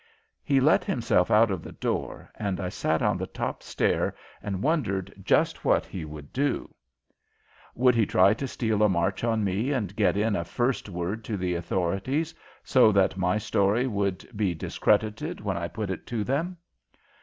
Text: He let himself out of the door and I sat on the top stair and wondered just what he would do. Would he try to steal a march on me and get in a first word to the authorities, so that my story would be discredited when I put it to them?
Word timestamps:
He 0.43 0.59
let 0.59 0.83
himself 0.83 1.29
out 1.29 1.51
of 1.51 1.61
the 1.61 1.73
door 1.73 2.31
and 2.33 2.59
I 2.59 2.69
sat 2.69 3.03
on 3.03 3.19
the 3.19 3.27
top 3.27 3.61
stair 3.61 4.15
and 4.41 4.63
wondered 4.63 5.13
just 5.23 5.63
what 5.63 5.85
he 5.85 6.05
would 6.05 6.33
do. 6.33 6.73
Would 7.75 7.93
he 7.93 8.07
try 8.07 8.33
to 8.33 8.47
steal 8.47 8.81
a 8.81 8.89
march 8.89 9.23
on 9.23 9.43
me 9.43 9.71
and 9.71 9.95
get 9.95 10.17
in 10.17 10.35
a 10.35 10.43
first 10.43 10.89
word 10.89 11.23
to 11.25 11.37
the 11.37 11.53
authorities, 11.53 12.33
so 12.63 12.91
that 12.91 13.15
my 13.15 13.37
story 13.37 13.85
would 13.85 14.27
be 14.35 14.55
discredited 14.55 15.39
when 15.39 15.55
I 15.55 15.67
put 15.67 15.91
it 15.91 16.07
to 16.07 16.23
them? 16.23 16.57